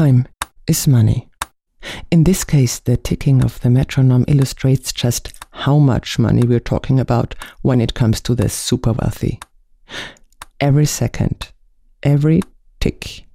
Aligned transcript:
Time 0.00 0.26
is 0.66 0.88
money. 0.88 1.28
In 2.10 2.24
this 2.24 2.42
case, 2.42 2.78
the 2.78 2.96
ticking 2.96 3.44
of 3.44 3.60
the 3.60 3.68
metronome 3.68 4.24
illustrates 4.28 4.94
just 4.94 5.30
how 5.50 5.76
much 5.76 6.18
money 6.18 6.42
we're 6.42 6.58
talking 6.58 6.98
about 6.98 7.34
when 7.60 7.82
it 7.82 7.92
comes 7.92 8.22
to 8.22 8.34
the 8.34 8.48
super 8.48 8.94
wealthy. 8.94 9.38
Every 10.58 10.86
second, 10.86 11.52
every 12.02 12.40
tick 12.80 13.26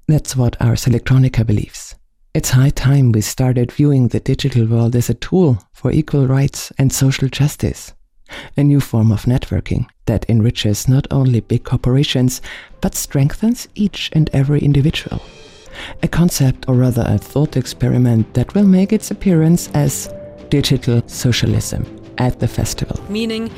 That's 0.08 0.36
what 0.36 0.60
Ars 0.60 0.86
Electronica 0.86 1.46
believes. 1.46 1.94
It's 2.34 2.50
high 2.50 2.70
time 2.70 3.12
we 3.12 3.20
started 3.20 3.72
viewing 3.72 4.08
the 4.08 4.20
digital 4.20 4.66
world 4.66 4.96
as 4.96 5.08
a 5.08 5.14
tool 5.14 5.58
for 5.72 5.92
equal 5.92 6.26
rights 6.26 6.72
and 6.78 6.92
social 6.92 7.28
justice, 7.28 7.94
a 8.56 8.64
new 8.64 8.80
form 8.80 9.12
of 9.12 9.22
networking 9.22 9.86
that 10.06 10.28
enriches 10.28 10.88
not 10.88 11.06
only 11.12 11.40
big 11.40 11.62
corporations, 11.62 12.42
but 12.80 12.96
strengthens 12.96 13.68
each 13.76 14.10
and 14.12 14.28
every 14.32 14.60
individual. 14.60 15.22
A 16.02 16.08
concept, 16.08 16.68
or 16.68 16.74
rather 16.74 17.04
a 17.06 17.18
thought 17.18 17.56
experiment, 17.56 18.34
that 18.34 18.52
will 18.54 18.66
make 18.66 18.92
its 18.92 19.12
appearance 19.12 19.70
as 19.74 20.12
digital 20.48 21.02
socialism 21.06 21.84
at 22.18 22.40
the 22.40 22.48
festival. 22.48 22.98
Meaning, 23.08 23.50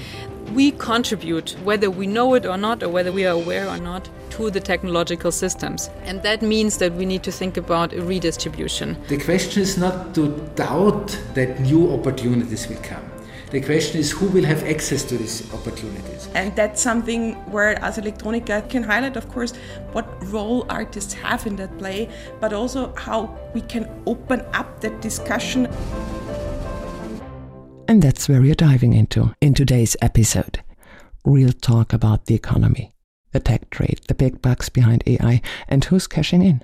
we 0.54 0.72
contribute, 0.72 1.56
whether 1.64 1.90
we 1.90 2.06
know 2.06 2.34
it 2.34 2.46
or 2.46 2.56
not, 2.56 2.82
or 2.82 2.88
whether 2.88 3.12
we 3.12 3.26
are 3.26 3.34
aware 3.34 3.68
or 3.68 3.78
not, 3.78 4.08
to 4.30 4.50
the 4.50 4.60
technological 4.60 5.32
systems. 5.32 5.90
And 6.04 6.22
that 6.22 6.42
means 6.42 6.78
that 6.78 6.92
we 6.94 7.04
need 7.06 7.22
to 7.24 7.32
think 7.32 7.56
about 7.56 7.92
a 7.92 8.02
redistribution. 8.02 8.96
The 9.08 9.18
question 9.18 9.62
is 9.62 9.76
not 9.78 10.14
to 10.14 10.28
doubt 10.54 11.18
that 11.34 11.60
new 11.60 11.92
opportunities 11.92 12.68
will 12.68 12.82
come. 12.82 13.02
The 13.50 13.62
question 13.62 13.98
is 13.98 14.10
who 14.10 14.26
will 14.26 14.44
have 14.44 14.62
access 14.64 15.04
to 15.04 15.16
these 15.16 15.52
opportunities. 15.54 16.28
And 16.34 16.54
that's 16.54 16.82
something 16.82 17.32
where 17.50 17.82
Ars 17.82 17.96
Electronica 17.96 18.68
can 18.68 18.82
highlight, 18.82 19.16
of 19.16 19.26
course, 19.30 19.54
what 19.92 20.06
role 20.30 20.66
artists 20.68 21.14
have 21.14 21.46
in 21.46 21.56
that 21.56 21.78
play, 21.78 22.10
but 22.40 22.52
also 22.52 22.92
how 22.94 23.34
we 23.54 23.62
can 23.62 23.88
open 24.04 24.44
up 24.52 24.82
that 24.82 25.00
discussion. 25.00 25.66
And 27.90 28.02
that's 28.02 28.28
where 28.28 28.42
we're 28.42 28.54
diving 28.54 28.92
into 28.92 29.34
in 29.40 29.54
today's 29.54 29.96
episode. 30.02 30.60
Real 31.24 31.52
talk 31.52 31.94
about 31.94 32.26
the 32.26 32.34
economy, 32.34 32.92
the 33.32 33.40
tech 33.40 33.70
trade, 33.70 34.02
the 34.08 34.14
big 34.14 34.42
bucks 34.42 34.68
behind 34.68 35.02
AI, 35.06 35.40
and 35.68 35.82
who's 35.86 36.06
cashing 36.06 36.42
in. 36.42 36.62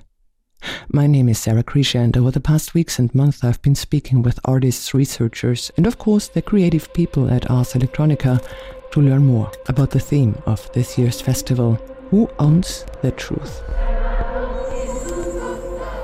My 0.89 1.07
name 1.07 1.31
is 1.31 1.39
Sarah 1.39 1.65
Krischer, 1.65 2.05
and 2.05 2.15
over 2.15 2.31
the 2.31 2.41
past 2.41 2.75
weeks 2.75 2.99
and 2.99 3.15
months, 3.15 3.43
I've 3.43 3.63
been 3.63 3.75
speaking 3.75 4.21
with 4.21 4.39
artists, 4.45 4.93
researchers, 4.93 5.71
and 5.79 5.87
of 5.87 5.97
course, 5.97 6.29
the 6.29 6.43
creative 6.43 6.93
people 6.93 7.31
at 7.31 7.51
Ars 7.51 7.73
Electronica 7.73 8.47
to 8.91 9.01
learn 9.01 9.25
more 9.25 9.51
about 9.67 9.93
the 9.93 10.01
theme 10.01 10.37
of 10.45 10.71
this 10.75 10.99
year's 10.99 11.23
festival 11.23 11.77
Who 12.11 12.29
Owns 12.39 12.85
the 13.01 13.13
Truth? 13.13 13.63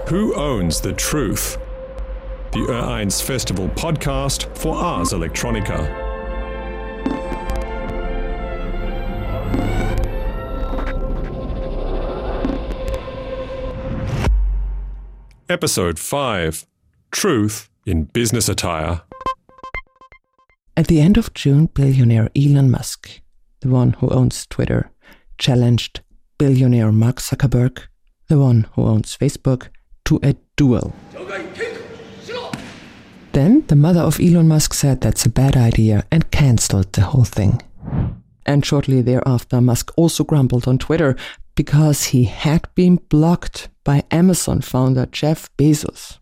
Who 0.09 0.34
Owns 0.34 0.81
the 0.81 0.95
Truth? 0.95 1.59
The 2.53 2.59
Ereins 2.59 3.22
Festival 3.22 3.69
podcast 3.69 4.56
for 4.59 4.75
Ars 4.75 5.12
Electronica. 5.12 5.87
Episode 15.49 16.00
5 16.00 16.66
Truth 17.12 17.71
in 17.87 18.05
Business 18.05 18.49
Attire. 18.49 19.03
At 20.77 20.89
the 20.89 21.00
end 21.00 21.16
of 21.16 21.33
June, 21.34 21.66
billionaire 21.66 22.31
Elon 22.34 22.69
Musk, 22.69 23.21
the 23.60 23.69
one 23.69 23.93
who 23.93 24.09
owns 24.09 24.44
Twitter, 24.47 24.91
challenged 25.39 26.00
billionaire 26.37 26.91
Mark 26.91 27.21
Zuckerberg, 27.21 27.83
the 28.27 28.41
one 28.41 28.66
who 28.75 28.83
owns 28.83 29.16
Facebook, 29.16 29.69
to 30.06 30.19
a 30.25 30.34
duel. 30.56 30.93
Then 33.33 33.65
the 33.69 33.77
mother 33.77 34.01
of 34.01 34.19
Elon 34.19 34.49
Musk 34.49 34.75
said 34.75 35.01
that's 35.01 35.25
a 35.25 35.31
bad 35.31 35.57
idea 35.57 36.05
and 36.11 36.31
cancelled 36.31 36.93
the 36.93 37.03
whole 37.03 37.25
thing. 37.25 37.63
And 38.45 38.67
shortly 38.67 39.03
thereafter, 39.03 39.61
Musk 39.61 39.93
also 39.97 40.25
grumbled 40.25 40.67
on 40.67 40.79
Twitter 40.79 41.17
because 41.55 42.05
he 42.07 42.25
had 42.25 42.67
been 42.75 42.97
blocked 42.97 43.69
by 43.85 44.03
Amazon 44.11 44.61
founder 44.61 45.07
Jeff 45.07 45.49
Bezos. 45.57 46.19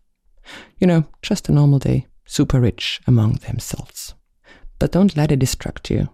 You 0.77 0.87
know, 0.87 1.05
just 1.21 1.49
a 1.49 1.51
normal 1.51 1.79
day, 1.79 2.05
super 2.25 2.59
rich 2.59 3.01
among 3.07 3.35
themselves. 3.35 4.13
But 4.77 4.91
don't 4.91 5.17
let 5.17 5.31
it 5.31 5.39
distract 5.39 5.89
you. 5.89 6.09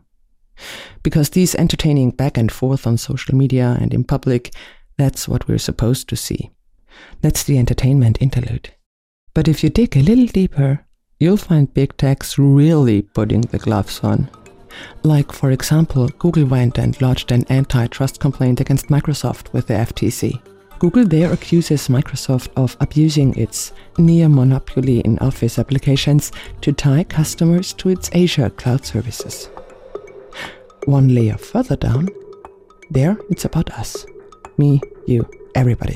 Because 1.04 1.32
these 1.32 1.56
entertaining 1.56 2.12
back 2.12 2.38
and 2.38 2.52
forth 2.52 2.88
on 2.88 2.98
social 2.98 3.36
media 3.36 3.78
and 3.82 3.94
in 3.94 4.04
public, 4.04 4.54
that's 4.98 5.28
what 5.28 5.48
we're 5.48 5.58
supposed 5.58 6.08
to 6.10 6.16
see. 6.16 6.52
That's 7.22 7.44
the 7.44 7.58
entertainment 7.58 8.22
interlude. 8.22 8.72
But 9.34 9.50
if 9.50 9.64
you 9.64 9.70
dig 9.70 9.98
a 9.98 10.02
little 10.02 10.28
deeper, 10.28 10.85
you'll 11.20 11.38
find 11.38 11.74
big 11.74 11.96
techs 11.98 12.38
really 12.38 13.02
putting 13.02 13.42
the 13.42 13.58
gloves 13.58 14.00
on. 14.02 14.30
Like, 15.04 15.32
for 15.32 15.52
example, 15.52 16.10
Google 16.20 16.46
went 16.46 16.78
and 16.78 17.00
lodged 17.02 17.32
an 17.32 17.46
antitrust 17.50 18.20
complaint 18.20 18.60
against 18.60 18.88
Microsoft 18.88 19.54
with 19.54 19.68
the 19.68 19.76
FTC. 19.76 20.42
Google 20.80 21.06
there 21.06 21.32
accuses 21.32 21.88
Microsoft 21.88 22.50
of 22.58 22.76
abusing 22.82 23.34
its 23.36 23.72
near 23.98 24.28
monopoly 24.28 25.00
in 25.00 25.18
Office 25.20 25.58
applications 25.58 26.34
to 26.62 26.74
tie 26.74 27.06
customers 27.06 27.72
to 27.74 27.90
its 27.90 28.10
Azure 28.14 28.50
cloud 28.50 28.86
services. 28.86 29.50
One 30.86 31.16
layer 31.16 31.38
further 31.38 31.78
down, 31.78 32.10
there 32.92 33.18
it's 33.30 33.46
about 33.46 33.72
us. 33.72 34.06
Me, 34.58 34.82
you, 35.08 35.28
everybody. 35.56 35.96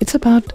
It's 0.00 0.16
about 0.16 0.52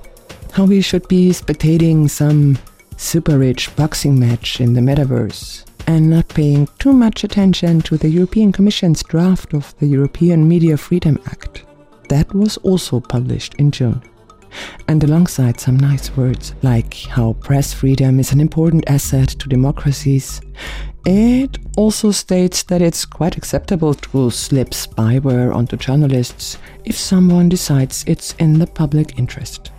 how 0.51 0.65
we 0.65 0.81
should 0.81 1.07
be 1.07 1.29
spectating 1.29 2.09
some 2.09 2.57
super 2.97 3.37
rich 3.37 3.73
boxing 3.75 4.19
match 4.19 4.59
in 4.59 4.73
the 4.73 4.81
metaverse 4.81 5.63
and 5.87 6.09
not 6.09 6.27
paying 6.27 6.67
too 6.79 6.91
much 6.91 7.23
attention 7.23 7.79
to 7.81 7.97
the 7.97 8.09
European 8.09 8.51
Commission's 8.51 9.01
draft 9.03 9.53
of 9.53 9.73
the 9.79 9.87
European 9.87 10.47
Media 10.47 10.75
Freedom 10.75 11.17
Act. 11.27 11.63
That 12.09 12.33
was 12.33 12.57
also 12.57 12.99
published 12.99 13.53
in 13.55 13.71
June. 13.71 14.01
And 14.87 15.03
alongside 15.03 15.59
some 15.59 15.77
nice 15.77 16.15
words 16.17 16.55
like 16.61 16.93
how 16.93 17.33
press 17.33 17.73
freedom 17.73 18.19
is 18.19 18.31
an 18.31 18.41
important 18.41 18.89
asset 18.89 19.29
to 19.29 19.49
democracies, 19.49 20.41
it 21.05 21.57
also 21.77 22.11
states 22.11 22.63
that 22.63 22.81
it's 22.81 23.05
quite 23.05 23.37
acceptable 23.37 23.93
to 23.93 24.29
slip 24.29 24.71
spyware 24.71 25.55
onto 25.55 25.77
journalists 25.77 26.57
if 26.83 26.97
someone 26.97 27.47
decides 27.47 28.03
it's 28.07 28.33
in 28.39 28.59
the 28.59 28.67
public 28.67 29.17
interest 29.17 29.71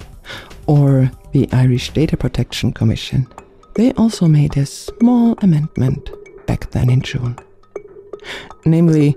or 0.66 1.10
the 1.32 1.48
Irish 1.52 1.90
Data 1.90 2.16
Protection 2.16 2.72
Commission, 2.72 3.26
they 3.74 3.92
also 3.92 4.26
made 4.26 4.56
a 4.56 4.66
small 4.66 5.36
amendment 5.42 6.10
back 6.46 6.70
then 6.70 6.90
in 6.90 7.00
June. 7.00 7.36
Namely, 8.64 9.16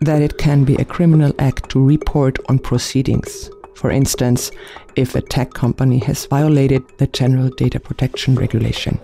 that 0.00 0.22
it 0.22 0.38
can 0.38 0.64
be 0.64 0.76
a 0.76 0.84
criminal 0.84 1.32
act 1.38 1.70
to 1.70 1.84
report 1.84 2.38
on 2.48 2.58
proceedings. 2.58 3.50
For 3.74 3.90
instance, 3.90 4.50
if 4.96 5.14
a 5.14 5.20
tech 5.20 5.54
company 5.54 5.98
has 6.00 6.26
violated 6.26 6.82
the 6.98 7.06
General 7.08 7.48
Data 7.50 7.80
Protection 7.80 8.34
Regulation. 8.34 9.00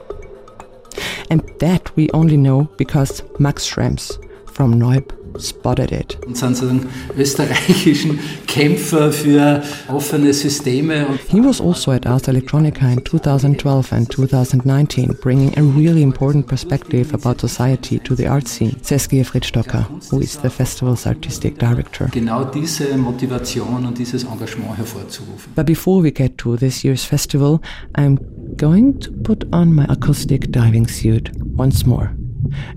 And 1.30 1.40
that 1.60 1.94
we 1.96 2.10
only 2.10 2.36
know 2.36 2.64
because 2.76 3.22
Max 3.38 3.68
Schrems 3.68 4.18
from 4.50 4.74
noyb 4.74 5.10
spotted 5.38 5.92
it. 5.92 6.18
Und 6.26 6.36
sind 6.36 6.56
sozusagen 6.56 6.86
österreichischen 7.16 8.18
Kämpfer 8.46 9.12
für 9.12 9.62
offene 9.88 10.32
Systeme. 10.32 11.06
He 11.28 11.40
was 11.42 11.60
also 11.60 11.92
at 11.92 12.06
Ars 12.06 12.28
Electronica 12.28 12.90
in 12.90 13.04
2012 13.04 13.92
and 13.92 14.10
2019, 14.10 15.16
bringing 15.20 15.56
a 15.56 15.62
really 15.62 16.02
important 16.02 16.46
perspective 16.46 17.14
about 17.14 17.40
society 17.40 17.98
to 18.00 18.14
the 18.14 18.26
art 18.26 18.48
scene. 18.48 18.76
says 18.82 19.08
Gerfried 19.08 19.44
Stocker, 19.44 19.86
who 20.10 20.20
is 20.20 20.36
the 20.38 20.50
festival's 20.50 21.06
artistic 21.06 21.58
director. 21.58 22.08
Genau 22.12 22.44
diese 22.44 22.96
Motivation 22.96 23.86
und 23.86 23.98
dieses 23.98 24.24
Engagement 24.24 24.76
hervorzurufen. 24.76 25.52
But 25.54 25.66
before 25.66 26.02
we 26.02 26.10
get 26.10 26.38
to 26.38 26.56
this 26.56 26.82
year's 26.82 27.04
festival, 27.04 27.60
I'm 27.96 28.18
going 28.56 29.00
to 29.00 29.10
put 29.22 29.44
on 29.52 29.72
my 29.72 29.86
acoustic 29.88 30.50
diving 30.50 30.88
suit 30.88 31.30
once 31.56 31.86
more 31.86 32.10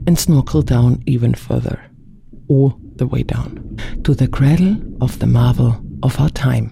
and 0.06 0.18
snorkel 0.18 0.62
down 0.62 1.02
even 1.06 1.34
further, 1.34 1.80
all 2.54 2.70
the 2.98 3.08
way 3.08 3.24
down, 3.24 3.50
to 4.04 4.14
the 4.14 4.28
cradle 4.28 4.76
of 5.02 5.18
the 5.20 5.28
marvel 5.28 5.72
of 6.04 6.20
our 6.20 6.30
time 6.30 6.66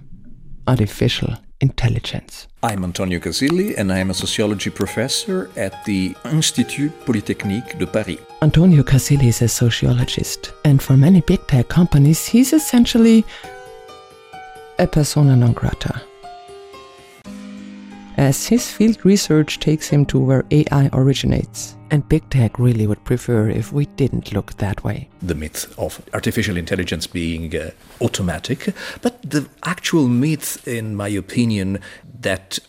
artificial 0.68 1.34
intelligence. 1.62 2.48
I'm 2.64 2.84
Antonio 2.84 3.20
Casilli, 3.20 3.76
and 3.78 3.92
I 3.92 4.00
am 4.00 4.10
a 4.10 4.14
sociology 4.14 4.70
professor 4.70 5.50
at 5.56 5.74
the 5.86 6.16
Institut 6.26 6.92
Polytechnique 7.06 7.78
de 7.80 7.88
Paris. 7.88 8.20
Antonio 8.42 8.84
Casilli 8.84 9.28
is 9.28 9.42
a 9.42 9.48
sociologist, 9.48 10.54
and 10.64 10.82
for 10.82 10.96
many 10.98 11.22
big 11.22 11.46
tech 11.48 11.68
companies, 11.68 12.28
he's 12.28 12.54
essentially 12.54 13.24
a 14.78 14.88
persona 14.88 15.36
non 15.36 15.54
grata. 15.54 16.02
As 18.22 18.46
his 18.46 18.72
field 18.72 19.04
research 19.04 19.58
takes 19.58 19.88
him 19.88 20.06
to 20.06 20.20
where 20.20 20.46
AI 20.52 20.92
originates, 20.94 21.76
and 21.90 22.08
big 22.08 22.30
tech 22.30 22.60
really 22.60 22.86
would 22.86 23.04
prefer 23.04 23.50
if 23.50 23.74
we 23.74 23.88
didn't 23.98 24.32
look 24.32 24.56
that 24.58 24.84
way. 24.84 25.10
The 25.24 25.34
myth 25.34 25.74
of 25.80 26.00
artificial 26.14 26.56
intelligence 26.56 27.08
being 27.08 27.56
uh, 27.56 27.72
automatic, 28.00 28.76
but 29.02 29.20
the 29.24 29.50
actual 29.64 30.08
myth, 30.08 30.68
in 30.68 30.96
my 30.96 31.08
opinion, 31.08 31.80
that 32.20 32.60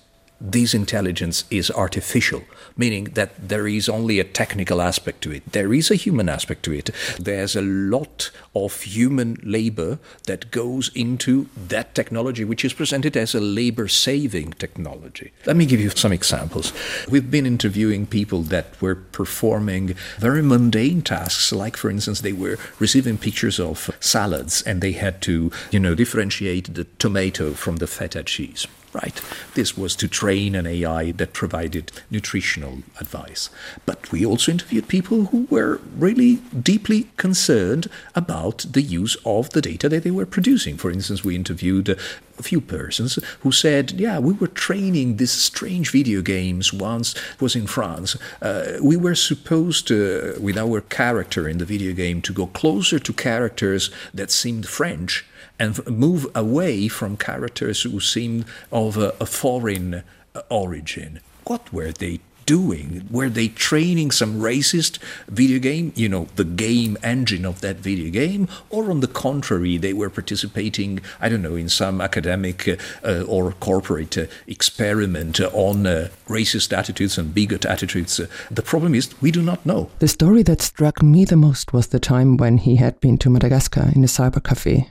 this 0.42 0.74
intelligence 0.74 1.44
is 1.50 1.70
artificial, 1.70 2.42
meaning 2.76 3.04
that 3.14 3.48
there 3.48 3.68
is 3.68 3.88
only 3.88 4.18
a 4.18 4.24
technical 4.24 4.82
aspect 4.82 5.22
to 5.22 5.30
it. 5.30 5.52
There 5.52 5.72
is 5.72 5.90
a 5.90 5.94
human 5.94 6.28
aspect 6.28 6.64
to 6.64 6.72
it. 6.72 6.90
There's 7.18 7.54
a 7.54 7.62
lot 7.62 8.30
of 8.54 8.82
human 8.82 9.38
labor 9.44 10.00
that 10.26 10.50
goes 10.50 10.90
into 10.94 11.48
that 11.68 11.94
technology, 11.94 12.44
which 12.44 12.64
is 12.64 12.72
presented 12.72 13.16
as 13.16 13.36
a 13.36 13.40
labor 13.40 13.86
saving 13.86 14.54
technology. 14.54 15.32
Let 15.46 15.56
me 15.56 15.64
give 15.64 15.80
you 15.80 15.90
some 15.90 16.12
examples. 16.12 16.72
We've 17.08 17.30
been 17.30 17.46
interviewing 17.46 18.06
people 18.06 18.42
that 18.42 18.80
were 18.82 18.96
performing 18.96 19.94
very 20.18 20.42
mundane 20.42 21.02
tasks, 21.02 21.52
like, 21.52 21.76
for 21.76 21.88
instance, 21.88 22.20
they 22.20 22.32
were 22.32 22.58
receiving 22.80 23.16
pictures 23.16 23.60
of 23.60 23.90
salads 24.00 24.60
and 24.62 24.80
they 24.80 24.92
had 24.92 25.22
to, 25.22 25.52
you 25.70 25.78
know, 25.78 25.94
differentiate 25.94 26.74
the 26.74 26.84
tomato 26.98 27.52
from 27.52 27.76
the 27.76 27.86
feta 27.86 28.24
cheese. 28.24 28.66
Right. 28.92 29.22
This 29.54 29.74
was 29.74 29.96
to 29.96 30.06
train 30.06 30.54
an 30.54 30.66
AI 30.66 31.12
that 31.12 31.32
provided 31.32 31.90
nutritional 32.10 32.82
advice. 33.00 33.48
But 33.86 34.12
we 34.12 34.26
also 34.26 34.52
interviewed 34.52 34.86
people 34.86 35.26
who 35.26 35.46
were 35.48 35.80
really 35.96 36.42
deeply 36.62 37.08
concerned 37.16 37.88
about 38.14 38.66
the 38.70 38.82
use 38.82 39.16
of 39.24 39.48
the 39.50 39.62
data 39.62 39.88
that 39.88 40.02
they 40.02 40.10
were 40.10 40.26
producing. 40.26 40.76
For 40.76 40.90
instance, 40.90 41.24
we 41.24 41.34
interviewed 41.34 41.88
a 41.88 42.42
few 42.42 42.60
persons 42.60 43.18
who 43.40 43.50
said, 43.50 43.92
"Yeah, 43.92 44.18
we 44.18 44.34
were 44.34 44.48
training 44.48 45.16
these 45.16 45.32
strange 45.32 45.90
video 45.90 46.20
games. 46.20 46.70
Once 46.70 47.14
was 47.40 47.56
in 47.56 47.66
France. 47.66 48.16
Uh, 48.42 48.72
we 48.82 48.96
were 48.96 49.14
supposed 49.14 49.88
to, 49.88 50.36
with 50.38 50.58
our 50.58 50.82
character 50.82 51.48
in 51.48 51.56
the 51.56 51.64
video 51.64 51.94
game, 51.94 52.20
to 52.22 52.32
go 52.34 52.46
closer 52.46 52.98
to 52.98 53.12
characters 53.14 53.90
that 54.12 54.30
seemed 54.30 54.66
French." 54.66 55.24
And 55.62 55.86
move 55.86 56.26
away 56.34 56.88
from 56.88 57.16
characters 57.16 57.82
who 57.82 58.00
seemed 58.00 58.44
of 58.72 58.98
a, 58.98 59.14
a 59.20 59.26
foreign 59.26 60.02
uh, 60.34 60.40
origin. 60.50 61.20
What 61.44 61.72
were 61.72 61.92
they 61.92 62.18
doing? 62.46 63.06
Were 63.08 63.28
they 63.28 63.46
training 63.46 64.10
some 64.10 64.40
racist 64.40 64.98
video 65.28 65.60
game, 65.60 65.92
you 65.94 66.08
know, 66.08 66.26
the 66.34 66.44
game 66.44 66.98
engine 67.04 67.44
of 67.46 67.60
that 67.60 67.76
video 67.76 68.10
game? 68.10 68.48
Or 68.70 68.90
on 68.90 68.98
the 68.98 69.06
contrary, 69.06 69.76
they 69.76 69.92
were 69.92 70.10
participating, 70.10 70.98
I 71.20 71.28
don't 71.28 71.42
know, 71.42 71.54
in 71.54 71.68
some 71.68 72.00
academic 72.00 72.68
uh, 73.04 73.22
or 73.28 73.52
corporate 73.52 74.18
uh, 74.18 74.26
experiment 74.48 75.38
on 75.40 75.86
uh, 75.86 76.08
racist 76.26 76.76
attitudes 76.76 77.16
and 77.18 77.32
bigot 77.32 77.64
attitudes? 77.64 78.20
the 78.50 78.62
problem 78.62 78.96
is, 78.96 79.14
we 79.22 79.30
do 79.30 79.42
not 79.42 79.64
know. 79.64 79.90
The 80.00 80.08
story 80.08 80.42
that 80.42 80.60
struck 80.60 81.04
me 81.04 81.24
the 81.24 81.36
most 81.36 81.72
was 81.72 81.86
the 81.86 82.00
time 82.00 82.36
when 82.36 82.58
he 82.58 82.74
had 82.76 82.98
been 82.98 83.16
to 83.18 83.30
Madagascar 83.30 83.92
in 83.94 84.02
a 84.02 84.08
cyber 84.08 84.42
cafe 84.42 84.88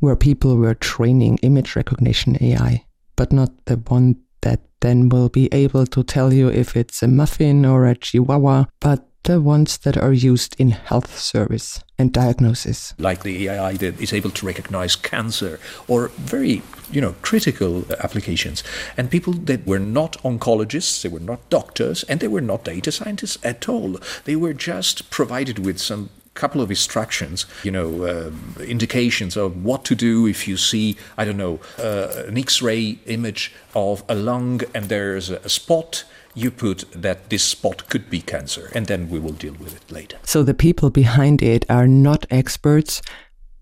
where 0.00 0.16
people 0.16 0.56
were 0.56 0.74
training 0.74 1.38
image 1.42 1.76
recognition 1.76 2.36
AI, 2.40 2.84
but 3.16 3.32
not 3.32 3.50
the 3.66 3.76
one 3.76 4.16
that 4.42 4.60
then 4.80 5.08
will 5.08 5.28
be 5.28 5.48
able 5.52 5.86
to 5.86 6.02
tell 6.02 6.32
you 6.32 6.48
if 6.48 6.76
it's 6.76 7.02
a 7.02 7.08
muffin 7.08 7.64
or 7.64 7.86
a 7.86 7.94
chihuahua, 7.94 8.66
but 8.80 9.08
the 9.24 9.40
ones 9.40 9.78
that 9.78 9.96
are 9.96 10.12
used 10.12 10.54
in 10.58 10.70
health 10.70 11.18
service 11.18 11.82
and 11.98 12.12
diagnosis. 12.12 12.94
Like 12.98 13.22
the 13.22 13.48
AI 13.48 13.72
that 13.74 14.00
is 14.00 14.12
able 14.12 14.30
to 14.30 14.46
recognize 14.46 14.96
cancer 14.96 15.58
or 15.88 16.08
very, 16.08 16.62
you 16.92 17.00
know, 17.00 17.14
critical 17.22 17.84
applications. 18.00 18.62
And 18.96 19.10
people 19.10 19.32
that 19.32 19.66
were 19.66 19.78
not 19.78 20.18
oncologists, 20.22 21.02
they 21.02 21.08
were 21.08 21.20
not 21.20 21.48
doctors, 21.48 22.02
and 22.04 22.20
they 22.20 22.28
were 22.28 22.42
not 22.42 22.64
data 22.64 22.92
scientists 22.92 23.38
at 23.42 23.68
all. 23.68 23.98
They 24.24 24.36
were 24.36 24.54
just 24.54 25.10
provided 25.10 25.58
with 25.58 25.78
some 25.78 26.10
couple 26.34 26.60
of 26.60 26.70
instructions, 26.70 27.46
you 27.62 27.70
know, 27.70 28.04
uh, 28.04 28.30
indications 28.62 29.36
of 29.36 29.64
what 29.64 29.84
to 29.84 29.94
do 29.94 30.26
if 30.26 30.46
you 30.48 30.56
see, 30.56 30.96
I 31.16 31.24
don't 31.24 31.36
know, 31.36 31.60
uh, 31.78 32.24
an 32.26 32.36
X-ray 32.36 32.98
image 33.06 33.52
of 33.74 34.02
a 34.08 34.14
lung 34.14 34.60
and 34.74 34.88
there's 34.88 35.30
a 35.30 35.48
spot. 35.48 36.04
You 36.34 36.50
put 36.50 36.84
that 36.90 37.30
this 37.30 37.44
spot 37.44 37.88
could 37.88 38.10
be 38.10 38.20
cancer, 38.20 38.68
and 38.74 38.86
then 38.86 39.08
we 39.08 39.20
will 39.20 39.34
deal 39.34 39.54
with 39.54 39.76
it 39.76 39.92
later. 39.92 40.18
So 40.24 40.42
the 40.42 40.52
people 40.52 40.90
behind 40.90 41.40
it 41.42 41.64
are 41.70 41.86
not 41.86 42.26
experts, 42.28 43.00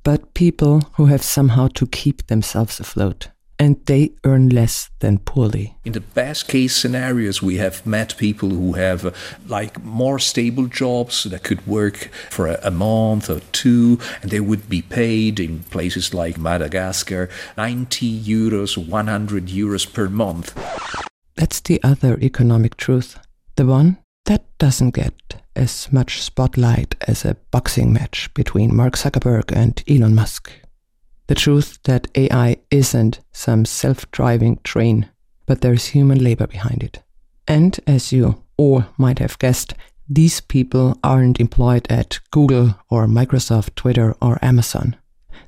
but 0.03 0.33
people 0.33 0.81
who 0.95 1.07
have 1.07 1.23
somehow 1.23 1.69
to 1.75 1.87
keep 1.87 2.27
themselves 2.29 2.81
afloat 2.81 3.29
and 3.63 3.77
they 3.87 4.11
earn 4.25 4.49
less 4.49 4.91
than 4.99 5.19
poorly. 5.19 5.77
In 5.85 5.93
the 5.93 6.01
best 6.01 6.49
case 6.49 6.75
scenarios, 6.75 7.41
we 7.41 7.59
have 7.59 7.87
met 7.87 8.17
people 8.17 8.49
who 8.49 8.73
have 8.73 9.07
uh, 9.07 9.13
like 9.47 9.81
more 9.85 10.19
stable 10.19 10.67
jobs 10.67 11.23
that 11.23 11.45
could 11.45 11.65
work 11.65 12.11
for 12.29 12.49
a, 12.49 12.59
a, 12.65 12.73
month 12.73 13.31
or 13.31 13.41
two, 13.53 14.01
and 14.21 14.33
they 14.33 14.41
would 14.41 14.69
be 14.69 14.83
paid 14.83 15.39
in 15.39 15.61
places 15.71 16.13
like 16.13 16.39
Madagascar 16.39 17.29
90 17.57 18.23
euros, 18.25 18.77
100 18.77 19.47
euros 19.47 19.87
per 19.93 20.09
month. 20.09 20.59
That's 21.37 21.61
the 21.61 21.81
other 21.85 22.19
economic 22.21 22.77
truth. 22.77 23.17
The 23.55 23.67
one 23.67 23.99
that 24.25 24.43
doesn't 24.59 24.95
get 24.95 25.15
as 25.55 25.93
much 25.93 26.21
spotlight 26.21 26.97
as 27.07 27.25
a 27.25 27.37
boxing 27.53 27.93
match 27.93 28.33
between 28.35 28.75
Mark 28.75 28.95
Zuckerberg 28.95 29.53
and 29.55 29.83
Elon 29.89 30.17
Musk 30.17 30.51
the 31.27 31.35
truth 31.35 31.79
that 31.85 32.09
AI 32.15 32.57
isn't 32.71 33.21
some 33.33 33.65
self 33.65 34.11
driving 34.11 34.59
train, 34.65 35.09
but 35.47 35.61
there's 35.61 35.87
human 35.87 36.23
labor 36.23 36.47
behind 36.47 36.83
it. 36.83 37.03
And 37.47 37.79
as 37.87 38.13
you 38.13 38.43
all 38.57 38.85
might 38.97 39.19
have 39.19 39.39
guessed, 39.39 39.75
these 40.09 40.41
people 40.41 40.99
aren't 41.03 41.41
employed 41.41 41.87
at 41.91 42.21
Google 42.31 42.75
or 42.91 43.07
Microsoft, 43.07 43.75
Twitter, 43.77 44.15
or 44.21 44.39
Amazon. 44.43 44.97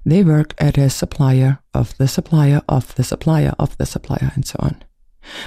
They 0.06 0.22
work 0.22 0.54
at 0.58 0.78
a 0.78 0.90
supplier 0.90 1.60
of 1.72 1.96
the 1.98 2.08
supplier 2.08 2.62
of 2.68 2.94
the 2.94 3.04
supplier 3.04 3.52
of 3.58 3.76
the 3.78 3.86
supplier, 3.86 4.32
and 4.34 4.46
so 4.46 4.56
on. 4.60 4.82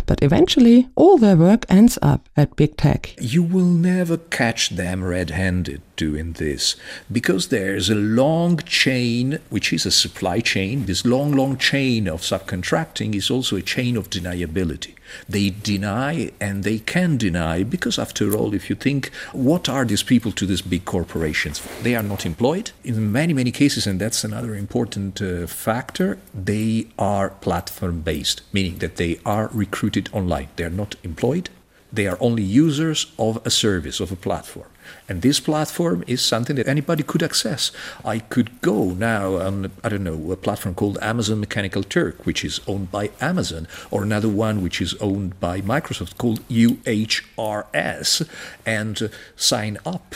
But 0.05 0.24
eventually, 0.24 0.89
all 0.96 1.17
their 1.17 1.36
work 1.36 1.65
ends 1.69 1.98
up 2.01 2.27
at 2.36 2.55
big 2.55 2.77
tech. 2.77 3.15
You 3.19 3.43
will 3.43 3.65
never 3.65 4.17
catch 4.17 4.69
them 4.69 5.03
red 5.03 5.29
handed 5.31 5.81
doing 5.96 6.34
this 6.34 6.75
because 7.12 7.48
there's 7.48 7.89
a 7.89 7.96
long 7.96 8.57
chain, 8.60 9.39
which 9.50 9.74
is 9.74 9.86
a 9.86 9.91
supply 9.91 10.39
chain. 10.39 10.86
This 10.86 11.05
long, 11.05 11.34
long 11.34 11.57
chain 11.57 12.07
of 12.07 12.22
subcontracting 12.22 13.15
is 13.15 13.29
also 13.29 13.57
a 13.57 13.62
chain 13.62 13.98
of 13.98 14.10
deniability. 14.10 14.93
They 15.27 15.50
deny 15.50 16.31
and 16.39 16.63
they 16.63 16.79
can 16.79 17.17
deny 17.17 17.63
because, 17.63 17.98
after 17.98 18.36
all, 18.36 18.53
if 18.53 18.69
you 18.69 18.75
think, 18.75 19.07
what 19.31 19.69
are 19.69 19.86
these 19.86 20.03
people 20.03 20.31
to 20.34 20.46
these 20.46 20.62
big 20.62 20.86
corporations? 20.86 21.62
They 21.81 21.96
are 21.96 22.03
not 22.03 22.25
employed. 22.25 22.72
In 22.84 23.12
many, 23.12 23.34
many 23.34 23.51
cases, 23.51 23.88
and 23.88 24.00
that's 24.00 24.24
another 24.24 24.55
important 24.55 25.22
uh, 25.22 25.48
factor, 25.48 26.19
they 26.34 26.88
are 27.00 27.29
platform 27.29 28.01
based, 28.01 28.41
meaning 28.51 28.77
that 28.79 28.98
they 28.98 29.19
are 29.25 29.50
recruited 29.67 30.09
online. 30.13 30.50
They 30.55 30.63
are 30.63 30.79
not 30.83 30.95
employed, 31.03 31.50
they 31.91 32.07
are 32.07 32.17
only 32.19 32.43
users 32.43 33.12
of 33.17 33.33
a 33.45 33.50
service, 33.50 34.00
of 34.00 34.12
a 34.12 34.15
platform. 34.15 34.69
And 35.07 35.21
this 35.21 35.39
platform 35.39 36.03
is 36.07 36.21
something 36.21 36.55
that 36.57 36.67
anybody 36.67 37.03
could 37.03 37.24
access. 37.24 37.71
I 38.03 38.19
could 38.19 38.62
go 38.62 38.77
now 38.91 39.36
on, 39.38 39.71
I 39.83 39.89
don't 39.89 40.03
know, 40.03 40.31
a 40.31 40.38
platform 40.38 40.75
called 40.75 40.97
Amazon 41.01 41.39
Mechanical 41.39 41.83
Turk, 41.83 42.25
which 42.25 42.43
is 42.43 42.59
owned 42.67 42.91
by 42.91 43.12
Amazon, 43.21 43.67
or 43.91 44.03
another 44.03 44.29
one 44.29 44.62
which 44.62 44.81
is 44.81 44.93
owned 44.95 45.39
by 45.39 45.62
Microsoft 45.62 46.17
called 46.17 46.39
UHRS, 46.50 48.27
and 48.65 49.01
uh, 49.01 49.07
sign 49.36 49.77
up 49.86 50.15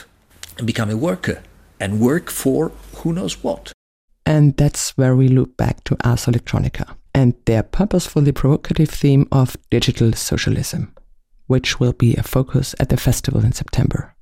and 0.57 0.67
become 0.67 0.89
a 0.89 0.97
worker 0.97 1.41
and 1.79 1.99
work 1.99 2.29
for 2.29 2.71
who 2.97 3.13
knows 3.13 3.43
what. 3.43 3.71
And 4.25 4.55
that's 4.55 4.97
where 4.97 5.15
we 5.15 5.27
loop 5.27 5.57
back 5.57 5.83
to 5.85 5.97
Ars 6.03 6.25
Electronica 6.25 6.95
and 7.13 7.33
their 7.45 7.63
purposefully 7.63 8.31
provocative 8.31 8.89
theme 8.89 9.27
of 9.31 9.57
digital 9.69 10.13
socialism, 10.13 10.93
which 11.47 11.79
will 11.79 11.93
be 11.93 12.15
a 12.15 12.23
focus 12.23 12.75
at 12.79 12.89
the 12.89 12.97
festival 12.97 13.43
in 13.43 13.51
September. 13.51 14.13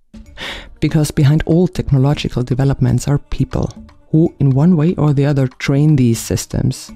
Because 0.79 1.12
behind 1.12 1.43
all 1.46 1.67
technological 1.67 2.43
developments 2.43 3.08
are 3.08 3.17
people 3.17 3.72
who, 4.12 4.34
in 4.39 4.51
one 4.51 4.75
way 4.75 4.96
or 4.96 5.13
the 5.13 5.25
other, 5.25 5.48
train 5.48 5.96
these 5.96 6.19
systems. 6.19 6.91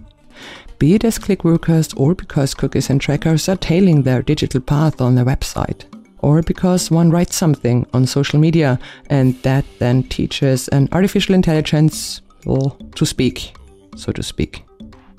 Be 0.80 0.96
it 0.96 1.04
as 1.04 1.20
click 1.20 1.44
workers 1.44 1.94
or 1.94 2.16
because 2.16 2.54
cookies 2.54 2.90
and 2.90 3.00
trackers 3.00 3.48
are 3.48 3.56
tailing 3.56 4.04
their 4.04 4.22
digital 4.22 4.62
path 4.62 5.00
on 5.00 5.16
their 5.16 5.26
website, 5.26 5.86
or 6.20 6.42
because 6.42 6.90
one 6.90 7.12
writes 7.12 7.36
something 7.36 7.86
on 7.94 8.06
social 8.08 8.40
media 8.40 8.80
and 9.10 9.36
that 9.44 9.66
then 9.80 10.04
teaches 10.04 10.68
an 10.70 10.90
artificial 10.92 11.36
intelligence 11.36 12.22
well, 12.46 12.78
to 12.96 13.06
speak, 13.06 13.56
so 13.96 14.12
to 14.12 14.24
speak. 14.24 14.66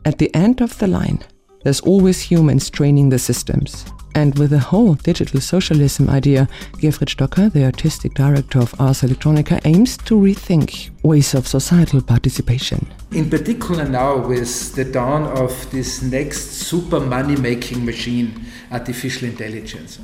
At 0.06 0.18
the 0.18 0.34
end 0.34 0.60
of 0.60 0.76
the 0.78 0.86
line, 0.86 1.20
there's 1.62 1.80
always 1.80 2.20
humans 2.20 2.68
training 2.68 3.08
the 3.08 3.18
systems. 3.18 3.86
And 4.14 4.38
with 4.38 4.50
the 4.50 4.58
whole 4.58 4.94
digital 4.94 5.40
socialism 5.40 6.10
idea, 6.10 6.46
Gerfried 6.74 7.08
Stocker, 7.08 7.50
the 7.50 7.64
artistic 7.64 8.12
director 8.14 8.58
of 8.58 8.78
Ars 8.78 9.00
Electronica, 9.00 9.60
aims 9.64 9.96
to 9.98 10.14
rethink 10.14 10.90
ways 11.02 11.34
of 11.34 11.48
societal 11.48 12.02
participation. 12.02 12.86
In 13.12 13.30
particular, 13.30 13.88
now 13.88 14.18
with 14.18 14.74
the 14.74 14.84
dawn 14.84 15.24
of 15.38 15.70
this 15.70 16.02
next 16.02 16.50
super 16.68 17.00
money 17.00 17.36
making 17.36 17.84
machine, 17.84 18.44
artificial 18.70 19.26
intelligence 19.28 19.98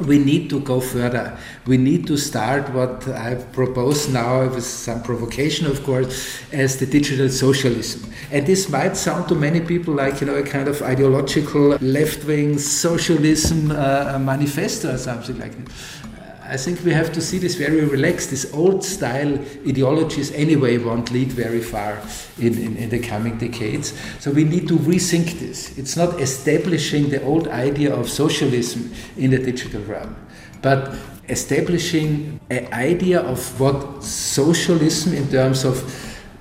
we 0.00 0.18
need 0.18 0.50
to 0.50 0.60
go 0.60 0.80
further. 0.80 1.36
We 1.66 1.76
need 1.76 2.06
to 2.08 2.16
start 2.16 2.68
what 2.70 3.06
I 3.08 3.36
propose 3.52 4.08
now, 4.08 4.48
with 4.48 4.64
some 4.64 5.02
provocation, 5.02 5.66
of 5.66 5.84
course, 5.84 6.40
as 6.52 6.78
the 6.78 6.86
digital 6.86 7.28
socialism. 7.28 8.12
And 8.30 8.46
this 8.46 8.68
might 8.68 8.96
sound 8.96 9.28
to 9.28 9.34
many 9.34 9.60
people 9.60 9.94
like 9.94 10.20
you 10.20 10.26
know 10.26 10.36
a 10.36 10.42
kind 10.42 10.68
of 10.68 10.82
ideological 10.82 11.78
left-wing 11.80 12.58
socialism 12.58 13.70
uh, 13.70 14.18
manifesto 14.18 14.94
or 14.94 14.98
something 14.98 15.38
like 15.38 15.52
that. 15.52 16.13
I 16.46 16.58
think 16.58 16.84
we 16.84 16.92
have 16.92 17.10
to 17.14 17.22
see 17.22 17.38
this 17.38 17.54
very 17.54 17.80
relaxed. 17.86 18.28
These 18.28 18.52
old 18.52 18.84
style 18.84 19.38
ideologies, 19.66 20.30
anyway, 20.32 20.76
won't 20.76 21.10
lead 21.10 21.32
very 21.32 21.60
far 21.60 22.02
in, 22.38 22.58
in, 22.58 22.76
in, 22.76 22.90
the 22.90 22.98
coming 22.98 23.38
decades. 23.38 23.94
So 24.20 24.30
we 24.30 24.44
need 24.44 24.68
to 24.68 24.76
rethink 24.76 25.40
this. 25.40 25.78
It's 25.78 25.96
not 25.96 26.20
establishing 26.20 27.08
the 27.08 27.22
old 27.22 27.48
idea 27.48 27.94
of 27.94 28.10
socialism 28.10 28.92
in 29.16 29.30
the 29.30 29.38
digital 29.38 29.80
realm, 29.84 30.16
but 30.60 30.94
establishing 31.30 32.38
an 32.50 32.70
idea 32.74 33.20
of 33.20 33.58
what 33.58 34.04
socialism 34.04 35.14
in 35.14 35.30
terms 35.30 35.64
of 35.64 35.76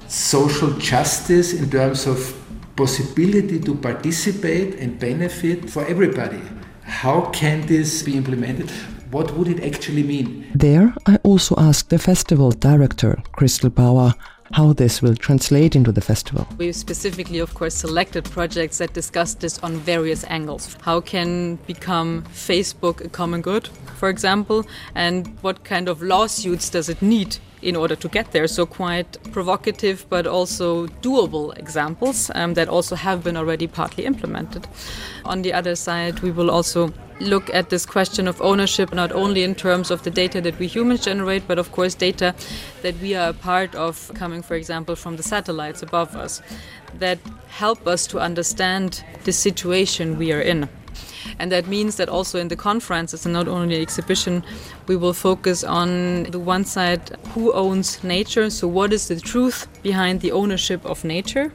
social 0.09 0.71
justice, 0.71 1.53
in 1.53 1.69
terms 1.69 2.07
of 2.07 2.35
possibility 2.75 3.57
to 3.59 3.73
participate 3.75 4.75
and 4.75 4.99
benefit 4.99 5.69
for 5.69 5.85
everybody. 5.85 6.41
How 6.81 7.29
can 7.31 7.65
this 7.67 8.03
be 8.03 8.17
implemented? 8.17 8.69
What 9.13 9.31
would 9.37 9.47
it 9.47 9.63
actually 9.63 10.01
mean? 10.01 10.47
There, 10.55 10.91
I 11.05 11.17
also 11.21 11.53
asked 11.59 11.91
the 11.91 11.99
festival 11.99 12.49
director, 12.49 13.21
Christl 13.37 13.69
Baur, 13.69 14.15
how 14.53 14.73
this 14.73 15.03
will 15.03 15.15
translate 15.15 15.75
into 15.75 15.91
the 15.91 16.01
festival. 16.01 16.47
We 16.57 16.71
specifically, 16.71 17.37
of 17.37 17.53
course, 17.53 17.75
selected 17.75 18.25
projects 18.25 18.79
that 18.79 18.93
discuss 18.93 19.35
this 19.35 19.59
on 19.59 19.77
various 19.77 20.23
angles. 20.29 20.75
How 20.81 20.99
can 20.99 21.57
become 21.67 22.23
Facebook 22.33 23.05
a 23.05 23.09
common 23.09 23.41
good, 23.41 23.67
for 23.97 24.09
example, 24.09 24.65
and 24.95 25.27
what 25.41 25.63
kind 25.63 25.89
of 25.89 26.01
lawsuits 26.01 26.71
does 26.71 26.89
it 26.89 26.99
need 27.03 27.37
in 27.63 27.75
order 27.75 27.95
to 27.95 28.07
get 28.07 28.31
there. 28.31 28.47
So, 28.47 28.65
quite 28.65 29.17
provocative 29.31 30.05
but 30.09 30.27
also 30.27 30.87
doable 31.01 31.57
examples 31.57 32.29
um, 32.35 32.53
that 32.53 32.67
also 32.67 32.95
have 32.95 33.23
been 33.23 33.37
already 33.37 33.67
partly 33.67 34.05
implemented. 34.05 34.67
On 35.25 35.41
the 35.41 35.53
other 35.53 35.75
side, 35.75 36.19
we 36.19 36.31
will 36.31 36.51
also 36.51 36.93
look 37.19 37.49
at 37.53 37.69
this 37.69 37.85
question 37.85 38.27
of 38.27 38.41
ownership 38.41 38.93
not 38.93 39.11
only 39.11 39.43
in 39.43 39.55
terms 39.55 39.91
of 39.91 40.03
the 40.03 40.11
data 40.11 40.41
that 40.41 40.57
we 40.59 40.67
humans 40.67 41.05
generate, 41.05 41.47
but 41.47 41.57
of 41.57 41.71
course, 41.71 41.95
data 41.95 42.35
that 42.81 42.95
we 42.99 43.15
are 43.15 43.29
a 43.29 43.33
part 43.33 43.73
of, 43.75 44.11
coming, 44.15 44.41
for 44.41 44.55
example, 44.55 44.95
from 44.95 45.15
the 45.15 45.23
satellites 45.23 45.81
above 45.81 46.15
us, 46.15 46.41
that 46.99 47.19
help 47.47 47.87
us 47.87 48.07
to 48.07 48.19
understand 48.19 49.03
the 49.23 49.31
situation 49.31 50.17
we 50.17 50.31
are 50.31 50.41
in. 50.41 50.67
And 51.39 51.51
that 51.51 51.67
means 51.67 51.95
that 51.97 52.09
also 52.09 52.39
in 52.39 52.47
the 52.47 52.55
conferences 52.55 53.25
and 53.25 53.33
not 53.33 53.47
only 53.47 53.81
exhibition, 53.81 54.43
we 54.87 54.95
will 54.95 55.13
focus 55.13 55.63
on 55.63 56.23
the 56.23 56.39
one 56.39 56.65
side 56.65 57.17
who 57.33 57.51
owns 57.53 58.03
nature, 58.03 58.49
so 58.49 58.67
what 58.67 58.93
is 58.93 59.07
the 59.07 59.19
truth 59.19 59.67
behind 59.83 60.21
the 60.21 60.31
ownership 60.31 60.85
of 60.85 61.03
nature. 61.03 61.51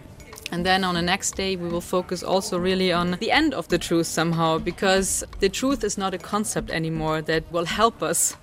And 0.50 0.64
then 0.64 0.82
on 0.82 0.94
the 0.94 1.02
next 1.02 1.36
day, 1.36 1.56
we 1.56 1.68
will 1.68 1.82
focus 1.82 2.22
also 2.22 2.58
really 2.58 2.90
on 2.90 3.18
the 3.20 3.30
end 3.30 3.52
of 3.52 3.68
the 3.68 3.78
truth 3.78 4.06
somehow, 4.06 4.58
because 4.58 5.22
the 5.40 5.48
truth 5.48 5.84
is 5.84 5.98
not 5.98 6.14
a 6.14 6.18
concept 6.18 6.70
anymore 6.70 7.20
that 7.22 7.44
will 7.52 7.66
help 7.66 8.02
us 8.02 8.36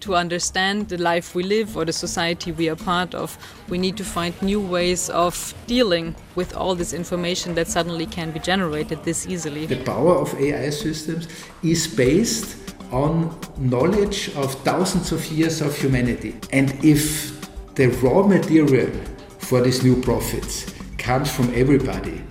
to 0.00 0.14
understand 0.14 0.88
the 0.88 0.98
life 0.98 1.34
we 1.34 1.42
live 1.42 1.76
or 1.76 1.84
the 1.84 1.92
society 1.92 2.52
we 2.52 2.68
are 2.68 2.76
part 2.76 3.14
of, 3.14 3.36
we 3.68 3.78
need 3.78 3.96
to 3.96 4.04
find 4.04 4.40
new 4.40 4.60
ways 4.60 5.10
of 5.10 5.54
dealing 5.66 6.14
with 6.34 6.54
all 6.56 6.74
this 6.74 6.92
information 6.92 7.54
that 7.54 7.68
suddenly 7.68 8.06
can 8.06 8.30
be 8.30 8.38
generated 8.38 9.02
this 9.04 9.26
easily. 9.26 9.66
The 9.66 9.82
power 9.84 10.14
of 10.14 10.34
AI 10.40 10.70
systems 10.70 11.28
is 11.62 11.86
based 11.86 12.56
on 12.92 13.38
knowledge 13.58 14.34
of 14.36 14.54
thousands 14.64 15.12
of 15.12 15.26
years 15.26 15.60
of 15.60 15.76
humanity. 15.76 16.36
And 16.52 16.72
if 16.84 17.38
the 17.74 17.88
raw 18.02 18.26
material 18.26 18.90
for 19.38 19.60
these 19.60 19.82
new 19.82 20.00
profits 20.00 20.72
comes 20.96 21.30
from 21.30 21.52
everybody, 21.54 22.22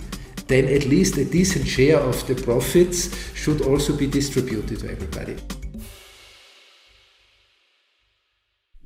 then 0.46 0.64
at 0.64 0.86
least 0.86 1.16
a 1.18 1.24
decent 1.24 1.66
share 1.66 1.98
of 1.98 2.26
the 2.26 2.34
profits 2.34 3.14
should 3.34 3.60
also 3.62 3.94
be 3.94 4.06
distributed 4.06 4.80
to 4.80 4.90
everybody. 4.90 5.36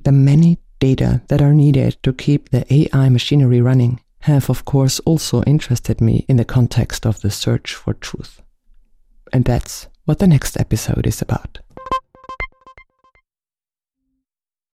The 0.03 0.11
many 0.11 0.57
data 0.79 1.21
that 1.29 1.41
are 1.41 1.53
needed 1.53 1.97
to 2.03 2.13
keep 2.13 2.49
the 2.49 2.65
AI 2.73 3.09
machinery 3.09 3.61
running 3.61 4.01
have, 4.19 4.49
of 4.49 4.65
course, 4.65 4.99
also 5.01 5.43
interested 5.43 6.01
me 6.01 6.25
in 6.27 6.37
the 6.37 6.45
context 6.45 7.05
of 7.05 7.21
the 7.21 7.31
search 7.31 7.73
for 7.73 7.93
truth. 7.93 8.41
And 9.31 9.45
that's 9.45 9.87
what 10.05 10.19
the 10.19 10.27
next 10.27 10.59
episode 10.59 11.07
is 11.07 11.21
about. 11.21 11.59